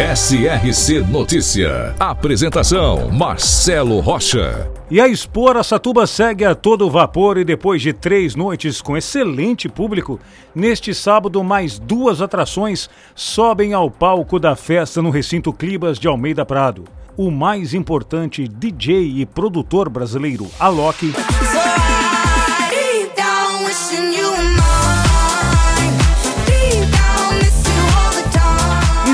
SRC 0.00 1.02
Notícia. 1.10 1.94
Apresentação: 2.00 3.10
Marcelo 3.10 4.00
Rocha. 4.00 4.66
E 4.90 4.98
a 4.98 5.06
Expor 5.06 5.62
Satuba 5.62 6.06
segue 6.06 6.42
a 6.42 6.54
todo 6.54 6.88
vapor 6.88 7.36
e 7.36 7.44
depois 7.44 7.82
de 7.82 7.92
três 7.92 8.34
noites 8.34 8.80
com 8.80 8.96
excelente 8.96 9.68
público, 9.68 10.18
neste 10.54 10.94
sábado 10.94 11.44
mais 11.44 11.78
duas 11.78 12.22
atrações 12.22 12.88
sobem 13.14 13.74
ao 13.74 13.90
palco 13.90 14.38
da 14.40 14.56
festa 14.56 15.02
no 15.02 15.10
recinto 15.10 15.52
Clibas 15.52 15.98
de 15.98 16.08
Almeida 16.08 16.46
Prado. 16.46 16.84
O 17.14 17.30
mais 17.30 17.74
importante 17.74 18.48
DJ 18.48 19.20
e 19.20 19.26
produtor 19.26 19.90
brasileiro, 19.90 20.50
Alok. 20.58 21.12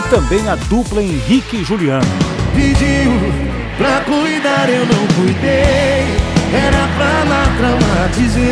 E 0.07 0.09
também 0.09 0.49
a 0.49 0.55
dupla 0.55 1.03
Henrique 1.03 1.57
e 1.57 1.65
Juliano. 1.65 2.07
Pediu 2.55 3.11
pra 3.77 4.03
cuidar, 4.03 4.71
eu 4.71 4.87
não 4.87 5.07
cuidei. 5.17 6.05
Era 6.55 6.87
pra 6.97 7.25
lá 7.29 7.45
traumatizei. 7.59 8.47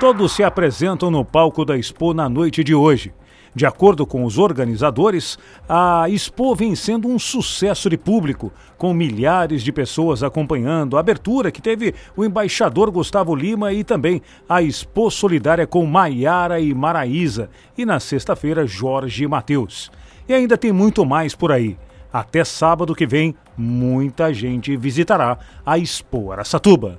Todos 0.00 0.32
se 0.32 0.42
apresentam 0.42 1.08
no 1.08 1.24
palco 1.24 1.64
da 1.64 1.78
Expo 1.78 2.12
na 2.12 2.28
noite 2.28 2.64
de 2.64 2.74
hoje. 2.74 3.12
De 3.54 3.66
acordo 3.66 4.06
com 4.06 4.24
os 4.24 4.38
organizadores, 4.38 5.38
a 5.68 6.08
Expo 6.08 6.54
vem 6.54 6.74
sendo 6.74 7.08
um 7.08 7.18
sucesso 7.18 7.90
de 7.90 7.98
público, 7.98 8.50
com 8.78 8.94
milhares 8.94 9.62
de 9.62 9.70
pessoas 9.70 10.22
acompanhando 10.22 10.96
a 10.96 11.00
abertura 11.00 11.52
que 11.52 11.60
teve 11.60 11.94
o 12.16 12.24
embaixador 12.24 12.90
Gustavo 12.90 13.34
Lima 13.34 13.72
e 13.72 13.84
também 13.84 14.22
a 14.48 14.62
Expo 14.62 15.10
Solidária 15.10 15.66
com 15.66 15.84
Maiara 15.84 16.60
e 16.60 16.72
Maraísa 16.72 17.50
e 17.76 17.84
na 17.84 18.00
sexta-feira 18.00 18.66
Jorge 18.66 19.24
e 19.24 19.28
Matheus. 19.28 19.90
E 20.26 20.32
ainda 20.32 20.56
tem 20.56 20.72
muito 20.72 21.04
mais 21.04 21.34
por 21.34 21.52
aí. 21.52 21.76
Até 22.10 22.44
sábado 22.44 22.94
que 22.94 23.06
vem, 23.06 23.34
muita 23.56 24.32
gente 24.32 24.76
visitará 24.76 25.38
a 25.64 25.78
Expo 25.78 26.32
Aracatuba. 26.32 26.98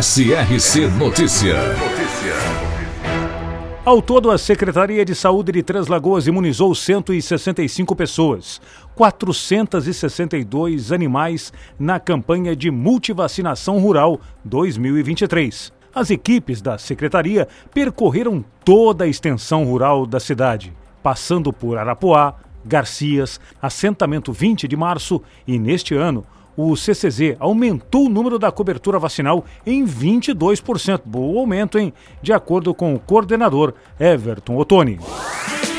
SRC 0.00 0.88
Notícia. 0.98 1.54
Ao 3.88 4.02
todo, 4.02 4.30
a 4.30 4.36
Secretaria 4.36 5.02
de 5.02 5.14
Saúde 5.14 5.50
de 5.50 5.62
Três 5.62 5.86
Lagoas 5.86 6.26
imunizou 6.26 6.74
165 6.74 7.96
pessoas, 7.96 8.60
462 8.94 10.92
animais 10.92 11.50
na 11.78 11.98
campanha 11.98 12.54
de 12.54 12.70
multivacinação 12.70 13.78
rural 13.78 14.20
2023. 14.44 15.72
As 15.94 16.10
equipes 16.10 16.60
da 16.60 16.76
secretaria 16.76 17.48
percorreram 17.72 18.44
toda 18.62 19.04
a 19.04 19.08
extensão 19.08 19.64
rural 19.64 20.04
da 20.04 20.20
cidade, 20.20 20.70
passando 21.02 21.50
por 21.50 21.78
Arapuá, 21.78 22.34
Garcias, 22.66 23.40
assentamento 23.62 24.34
20 24.34 24.68
de 24.68 24.76
março 24.76 25.22
e 25.46 25.58
neste 25.58 25.94
ano 25.94 26.26
o 26.58 26.74
CCZ 26.74 27.36
aumentou 27.38 28.06
o 28.06 28.08
número 28.08 28.36
da 28.36 28.50
cobertura 28.50 28.98
vacinal 28.98 29.44
em 29.64 29.86
22%. 29.86 31.02
Bom 31.04 31.38
aumento, 31.38 31.78
hein? 31.78 31.94
De 32.20 32.32
acordo 32.32 32.74
com 32.74 32.96
o 32.96 32.98
coordenador 32.98 33.74
Everton 34.00 34.56
Ottoni. 34.56 34.98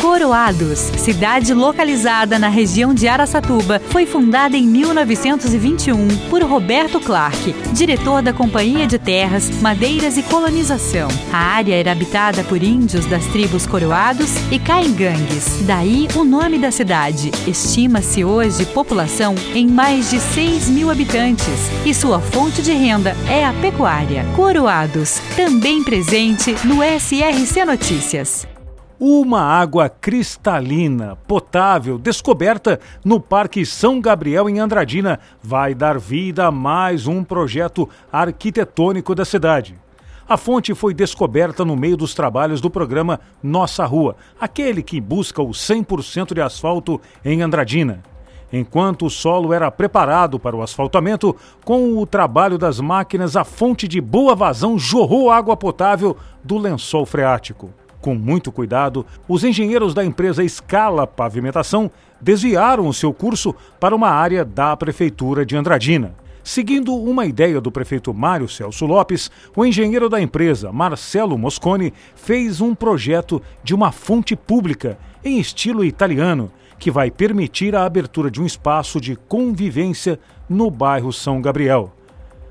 Coroados, 0.02 0.80
cidade 0.98 1.54
localizada 1.54 2.40
na 2.40 2.48
região 2.48 2.94
de 2.94 3.06
Araçatuba, 3.08 3.82
foi 3.90 4.06
fundada 4.06 4.56
em 4.56 4.66
1921 4.66 6.08
por 6.30 6.42
Roberto 6.42 7.02
Clark, 7.02 7.54
diretor 7.74 8.22
da 8.22 8.32
Companhia 8.32 8.88
de 8.88 8.98
Terras, 8.98 9.50
Madeiras 9.62 10.18
e 10.18 10.24
Colonização. 10.24 11.10
A 11.34 11.38
área 11.38 11.76
era 11.76 11.92
habitada 11.92 12.44
por 12.46 12.64
índios 12.64 13.06
das 13.06 13.26
tribos 13.26 13.68
Coroados 13.68 14.32
e 14.50 14.58
Caingangues. 14.58 15.66
Daí 15.66 16.08
o 16.16 16.24
nome 16.24 16.58
da 16.58 16.72
cidade. 16.72 17.30
Estima-se 17.46 18.24
hoje 18.24 18.66
população 18.68 19.36
em 19.54 19.68
mais 19.68 20.10
de 20.10 20.20
6 20.20 20.70
mil 20.70 20.90
habitantes 20.90 21.70
e 21.86 21.94
sua 21.94 22.22
fonte 22.22 22.62
de 22.62 22.72
renda 22.72 23.16
é 23.30 23.46
a 23.46 23.52
pecuária. 23.54 24.26
Coroados, 24.36 25.20
também 25.36 25.84
presente 25.84 26.56
no 26.66 26.78
SRC 26.82 27.66
Notícias. 27.66 28.59
Uma 29.02 29.40
água 29.40 29.88
cristalina, 29.88 31.16
potável, 31.26 31.98
descoberta 31.98 32.82
no 33.02 33.18
Parque 33.18 33.66
São 33.66 34.02
Gabriel 34.02 34.50
em 34.50 34.60
Andradina, 34.60 35.22
vai 35.42 35.74
dar 35.74 35.98
vida 35.98 36.48
a 36.48 36.52
mais 36.52 37.08
um 37.08 37.24
projeto 37.24 37.88
arquitetônico 38.12 39.16
da 39.16 39.24
cidade. 39.24 39.80
A 40.28 40.36
fonte 40.36 40.76
foi 40.76 40.94
descoberta 40.94 41.64
no 41.64 41.78
meio 41.78 41.96
dos 41.96 42.14
trabalhos 42.14 42.60
do 42.60 42.70
programa 42.70 43.22
Nossa 43.42 43.86
Rua, 43.86 44.18
aquele 44.38 44.84
que 44.84 45.00
busca 45.00 45.42
o 45.42 45.52
100% 45.52 46.34
de 46.34 46.42
asfalto 46.42 47.00
em 47.24 47.42
Andradina. 47.42 48.04
Enquanto 48.52 49.06
o 49.06 49.10
solo 49.10 49.54
era 49.54 49.72
preparado 49.72 50.38
para 50.38 50.58
o 50.58 50.62
asfaltamento, 50.62 51.34
com 51.64 51.98
o 51.98 52.06
trabalho 52.06 52.58
das 52.58 52.82
máquinas, 52.82 53.38
a 53.38 53.46
fonte 53.46 53.88
de 53.88 54.02
boa 54.02 54.36
vazão 54.36 54.78
jorrou 54.78 55.32
água 55.32 55.56
potável 55.56 56.18
do 56.44 56.58
lençol 56.58 57.06
freático. 57.06 57.74
Com 58.02 58.16
muito 58.16 58.52
cuidado, 58.52 59.06
os 59.28 59.44
engenheiros 59.44 59.94
da 59.94 60.06
empresa 60.06 60.44
Escala 60.44 61.06
Pavimentação 61.06 61.92
desviaram 62.22 62.88
o 62.88 62.94
seu 62.94 63.14
curso 63.14 63.54
para 63.80 63.96
uma 63.96 64.10
área 64.10 64.46
da 64.46 64.76
Prefeitura 64.78 65.46
de 65.46 65.58
Andradina. 65.58 66.16
Seguindo 66.42 66.96
uma 66.96 67.26
ideia 67.26 67.60
do 67.60 67.72
prefeito 67.72 68.14
Mário 68.14 68.48
Celso 68.48 68.86
Lopes, 68.86 69.30
o 69.56 69.66
engenheiro 69.66 70.10
da 70.10 70.22
empresa, 70.22 70.72
Marcelo 70.72 71.38
Moscone, 71.38 71.94
fez 72.16 72.62
um 72.62 72.74
projeto 72.74 73.42
de 73.64 73.76
uma 73.76 73.92
fonte 73.92 74.36
pública 74.36 74.98
em 75.24 75.38
estilo 75.38 75.84
italiano, 75.84 76.50
que 76.80 76.90
vai 76.90 77.12
permitir 77.12 77.76
a 77.76 77.84
abertura 77.84 78.32
de 78.32 78.42
um 78.42 78.46
espaço 78.46 79.02
de 79.02 79.18
convivência 79.18 80.18
no 80.48 80.72
bairro 80.72 81.12
São 81.12 81.42
Gabriel. 81.42 81.94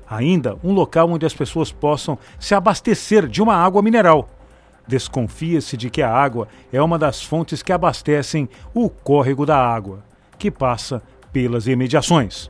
Ainda 0.07 0.57
um 0.63 0.71
local 0.71 1.09
onde 1.09 1.25
as 1.25 1.33
pessoas 1.33 1.71
possam 1.71 2.17
se 2.39 2.53
abastecer 2.53 3.27
de 3.27 3.41
uma 3.41 3.55
água 3.55 3.81
mineral. 3.81 4.29
Desconfia-se 4.89 5.77
de 5.77 5.87
que 5.87 6.01
a 6.01 6.11
água 6.11 6.47
é 6.73 6.81
uma 6.81 6.97
das 6.97 7.21
fontes 7.21 7.61
que 7.61 7.71
abastecem 7.71 8.49
o 8.73 8.89
córrego 8.89 9.45
da 9.45 9.55
água, 9.55 10.03
que 10.35 10.49
passa 10.49 10.99
pelas 11.31 11.67
imediações. 11.67 12.49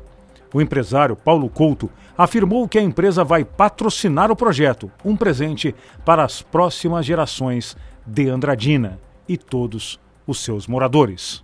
O 0.54 0.62
empresário 0.62 1.18
Paulo 1.18 1.50
Couto 1.50 1.92
afirmou 2.18 2.66
que 2.66 2.80
a 2.80 2.82
empresa 2.82 3.26
vai 3.26 3.44
patrocinar 3.44 4.32
o 4.32 4.38
projeto, 4.38 4.90
um 5.04 5.18
presente 5.18 5.76
para 6.06 6.24
as 6.24 6.42
próximas 6.42 7.06
gerações 7.06 7.76
de 8.06 8.30
Andradina 8.30 9.02
e 9.28 9.38
todos 9.38 10.00
os 10.26 10.42
seus 10.42 10.66
moradores. 10.66 11.44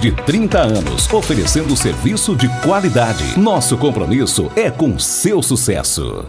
de 0.00 0.10
30 0.10 0.58
anos, 0.58 1.12
oferecendo 1.12 1.76
serviço 1.76 2.34
de 2.34 2.48
qualidade. 2.62 3.38
Nosso 3.38 3.76
compromisso 3.76 4.50
é 4.56 4.70
com 4.70 4.98
seu 4.98 5.42
sucesso. 5.42 6.24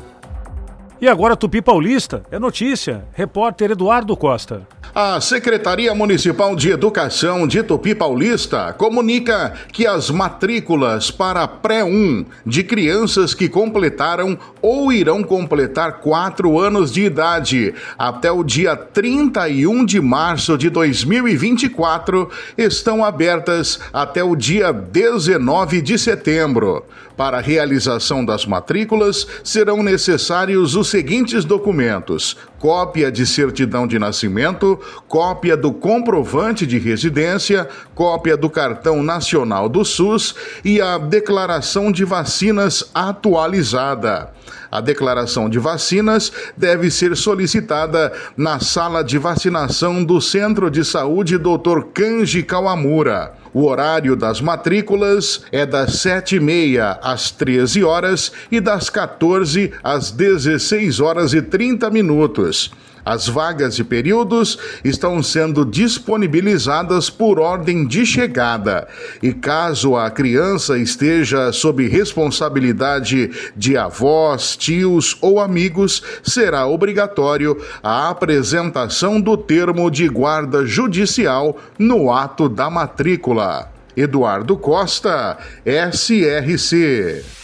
E 0.99 1.07
agora 1.07 1.37
Tupi 1.37 1.61
Paulista, 1.61 2.21
é 2.29 2.37
notícia. 2.37 3.05
Repórter 3.13 3.71
Eduardo 3.71 4.15
Costa. 4.17 4.67
A 4.93 5.21
Secretaria 5.21 5.95
Municipal 5.95 6.53
de 6.53 6.69
Educação 6.69 7.47
de 7.47 7.63
Tupi 7.63 7.95
Paulista 7.95 8.73
comunica 8.73 9.53
que 9.71 9.87
as 9.87 10.09
matrículas 10.09 11.09
para 11.09 11.47
pré-1 11.47 12.25
de 12.45 12.61
crianças 12.61 13.33
que 13.33 13.47
completaram 13.47 14.37
ou 14.61 14.91
irão 14.91 15.23
completar 15.23 16.01
quatro 16.01 16.59
anos 16.59 16.91
de 16.91 17.05
idade 17.05 17.73
até 17.97 18.29
o 18.29 18.43
dia 18.43 18.75
31 18.75 19.85
de 19.85 20.01
março 20.01 20.57
de 20.57 20.69
2024 20.69 22.29
estão 22.57 23.05
abertas 23.05 23.79
até 23.93 24.21
o 24.21 24.35
dia 24.35 24.73
19 24.73 25.81
de 25.81 25.97
setembro. 25.97 26.83
Para 27.15 27.37
a 27.37 27.41
realização 27.41 28.25
das 28.25 28.45
matrículas, 28.47 29.27
serão 29.43 29.83
necessários 29.83 30.75
os 30.75 30.89
seguintes 30.89 31.45
documentos: 31.45 32.35
cópia 32.57 33.11
de 33.11 33.27
certidão 33.27 33.85
de 33.85 33.99
nascimento, 33.99 34.79
cópia 35.07 35.55
do 35.57 35.71
comprovante 35.71 36.65
de 36.65 36.77
residência, 36.77 37.67
cópia 37.93 38.37
do 38.37 38.49
cartão 38.49 39.03
nacional 39.03 39.69
do 39.69 39.83
SUS 39.83 40.35
e 40.63 40.81
a 40.81 40.97
declaração 40.97 41.91
de 41.91 42.03
vacinas 42.03 42.89
atualizada. 42.93 44.31
A 44.71 44.79
declaração 44.79 45.49
de 45.49 45.59
vacinas 45.59 46.31
deve 46.55 46.89
ser 46.89 47.17
solicitada 47.17 48.13
na 48.37 48.59
sala 48.59 49.03
de 49.03 49.17
vacinação 49.17 50.03
do 50.03 50.21
Centro 50.21 50.71
de 50.71 50.85
Saúde 50.85 51.37
Dr. 51.37 51.83
Kanji 51.93 52.41
Kawamura. 52.41 53.33
O 53.53 53.65
horário 53.65 54.15
das 54.15 54.39
matrículas 54.39 55.41
é 55.51 55.65
das 55.65 55.91
7h30 55.97 56.99
às 57.03 57.31
13 57.31 57.83
horas 57.83 58.31
e 58.49 58.61
das 58.61 58.89
14 58.89 59.73
às 59.83 60.09
16 60.09 61.01
horas 61.01 61.33
e 61.33 61.41
30 61.41 61.89
minutos. 61.89 62.71
As 63.05 63.27
vagas 63.27 63.79
e 63.79 63.83
períodos 63.83 64.57
estão 64.83 65.21
sendo 65.23 65.65
disponibilizadas 65.65 67.09
por 67.09 67.39
ordem 67.39 67.85
de 67.85 68.05
chegada. 68.05 68.87
E 69.21 69.33
caso 69.33 69.95
a 69.95 70.09
criança 70.09 70.77
esteja 70.77 71.51
sob 71.51 71.87
responsabilidade 71.87 73.31
de 73.55 73.75
avós, 73.75 74.55
tios 74.55 75.17
ou 75.21 75.39
amigos, 75.39 76.03
será 76.23 76.67
obrigatório 76.67 77.57
a 77.81 78.09
apresentação 78.09 79.19
do 79.19 79.35
termo 79.35 79.89
de 79.89 80.07
guarda 80.07 80.65
judicial 80.65 81.57
no 81.77 82.11
ato 82.11 82.47
da 82.47 82.69
matrícula. 82.69 83.71
Eduardo 83.95 84.55
Costa, 84.57 85.37
SRC. 85.65 87.40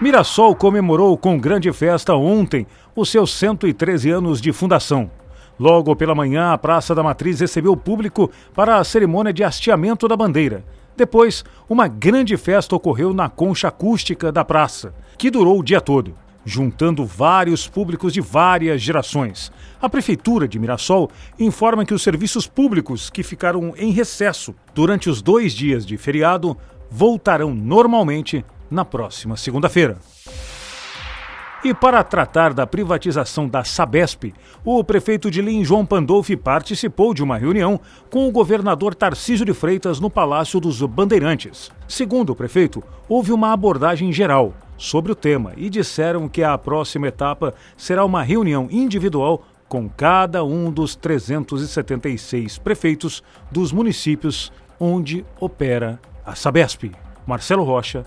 Mirassol 0.00 0.54
comemorou 0.54 1.18
com 1.18 1.36
grande 1.36 1.72
festa 1.72 2.14
ontem 2.14 2.68
os 2.94 3.08
seus 3.08 3.32
113 3.32 4.10
anos 4.10 4.40
de 4.40 4.52
fundação. 4.52 5.10
Logo 5.58 5.96
pela 5.96 6.14
manhã, 6.14 6.52
a 6.52 6.58
Praça 6.58 6.94
da 6.94 7.02
Matriz 7.02 7.40
recebeu 7.40 7.72
o 7.72 7.76
público 7.76 8.30
para 8.54 8.76
a 8.76 8.84
cerimônia 8.84 9.32
de 9.32 9.42
hasteamento 9.42 10.06
da 10.06 10.16
bandeira. 10.16 10.64
Depois, 10.96 11.44
uma 11.68 11.88
grande 11.88 12.36
festa 12.36 12.76
ocorreu 12.76 13.12
na 13.12 13.28
concha 13.28 13.66
acústica 13.66 14.30
da 14.30 14.44
praça, 14.44 14.94
que 15.18 15.32
durou 15.32 15.58
o 15.58 15.64
dia 15.64 15.80
todo, 15.80 16.14
juntando 16.44 17.04
vários 17.04 17.66
públicos 17.66 18.12
de 18.12 18.20
várias 18.20 18.80
gerações. 18.80 19.50
A 19.82 19.88
Prefeitura 19.88 20.46
de 20.46 20.60
Mirassol 20.60 21.10
informa 21.40 21.84
que 21.84 21.94
os 21.94 22.02
serviços 22.02 22.46
públicos 22.46 23.10
que 23.10 23.24
ficaram 23.24 23.74
em 23.76 23.90
recesso 23.90 24.54
durante 24.72 25.10
os 25.10 25.20
dois 25.20 25.52
dias 25.52 25.84
de 25.84 25.96
feriado 25.96 26.56
voltarão 26.88 27.52
normalmente 27.52 28.44
na 28.70 28.84
próxima 28.84 29.36
segunda-feira. 29.36 29.98
E 31.64 31.74
para 31.74 32.04
tratar 32.04 32.54
da 32.54 32.68
privatização 32.68 33.48
da 33.48 33.64
Sabesp, 33.64 34.32
o 34.64 34.84
prefeito 34.84 35.28
de 35.28 35.42
Lins, 35.42 35.66
João 35.66 35.84
Pandolfi, 35.84 36.36
participou 36.36 37.12
de 37.12 37.20
uma 37.20 37.36
reunião 37.36 37.80
com 38.10 38.28
o 38.28 38.30
governador 38.30 38.94
Tarcísio 38.94 39.44
de 39.44 39.52
Freitas 39.52 39.98
no 39.98 40.08
Palácio 40.08 40.60
dos 40.60 40.80
Bandeirantes. 40.82 41.72
Segundo 41.88 42.30
o 42.30 42.36
prefeito, 42.36 42.82
houve 43.08 43.32
uma 43.32 43.52
abordagem 43.52 44.12
geral 44.12 44.54
sobre 44.76 45.10
o 45.10 45.16
tema 45.16 45.52
e 45.56 45.68
disseram 45.68 46.28
que 46.28 46.44
a 46.44 46.56
próxima 46.56 47.08
etapa 47.08 47.52
será 47.76 48.04
uma 48.04 48.22
reunião 48.22 48.68
individual 48.70 49.44
com 49.68 49.88
cada 49.88 50.44
um 50.44 50.70
dos 50.70 50.94
376 50.94 52.56
prefeitos 52.58 53.22
dos 53.50 53.72
municípios 53.72 54.52
onde 54.78 55.26
opera 55.40 56.00
a 56.24 56.36
Sabesp. 56.36 56.92
Marcelo 57.26 57.64
Rocha, 57.64 58.06